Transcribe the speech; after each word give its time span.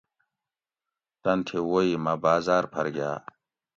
تن 1.21 1.37
تھی 1.47 1.59
ووئ 1.69 1.89
مٞہ 2.03 2.13
باٞزاٞر 2.23 2.63
پھر 2.73 2.85
گاٞ 2.95 3.17